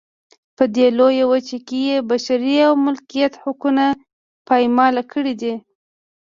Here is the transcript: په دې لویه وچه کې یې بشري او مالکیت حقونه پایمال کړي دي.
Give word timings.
په 0.57 0.63
دې 0.75 0.87
لویه 0.97 1.25
وچه 1.31 1.57
کې 1.67 1.79
یې 1.89 1.97
بشري 2.09 2.55
او 2.67 2.73
مالکیت 2.85 3.33
حقونه 3.43 3.85
پایمال 4.47 4.95
کړي 5.11 5.33
دي. 5.41 5.53